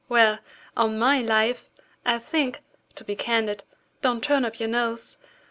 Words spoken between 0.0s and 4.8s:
well—on my life, I think—to be candid—(don't turn up your